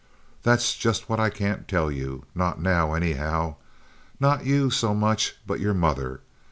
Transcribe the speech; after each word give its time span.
"That's 0.41 0.73
just 0.75 1.09
what 1.09 1.19
I 1.19 1.29
can't 1.29 1.67
tell 1.67 1.91
you—not 1.91 2.59
now, 2.59 2.95
anyhow. 2.95 3.57
Not 4.19 4.47
you, 4.47 4.71
so 4.71 4.95
much, 4.95 5.35
but 5.45 5.59
your 5.59 5.75
mother. 5.75 6.21